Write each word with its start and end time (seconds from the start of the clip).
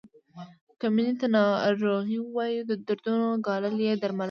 که 0.79 0.87
مینې 0.95 1.13
ته 1.19 1.27
ناروغي 1.35 2.17
ووایو 2.21 2.67
د 2.69 2.71
دردونو 2.87 3.27
ګالل 3.47 3.75
یې 3.85 3.91
درملنه 4.01 4.17
ده. 4.17 4.19